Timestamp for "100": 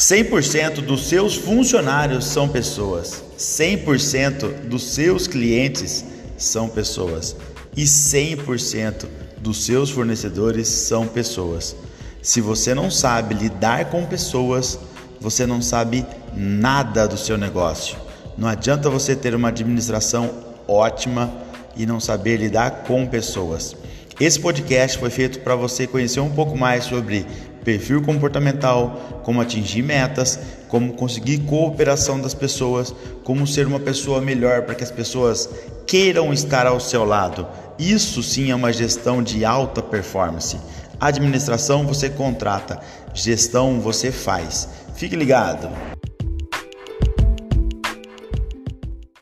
0.00-0.80, 3.38-4.62, 7.82-9.04